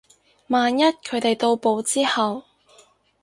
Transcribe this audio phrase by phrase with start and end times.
[0.47, 2.45] 萬一佢哋到埗之後